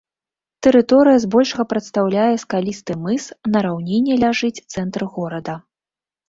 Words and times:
Тэрыторыя 0.67 1.17
збольшага 1.25 1.65
прадстаўляе 1.73 2.35
скалісты 2.43 2.95
мыс, 3.03 3.23
на 3.57 3.63
раўніне 3.67 4.13
ляжыць 4.23 4.63
цэнтр 4.75 5.01
горада. 5.15 5.55